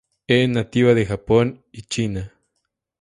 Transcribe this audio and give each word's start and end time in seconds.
E 0.35 0.47
nativa 0.47 0.95
de 0.95 1.05
Japón 1.05 1.63
y 1.71 1.83
China. 1.83 2.33